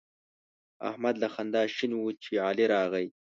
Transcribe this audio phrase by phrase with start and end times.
[0.89, 3.05] احمد له خندا شین وو چې علي راغی.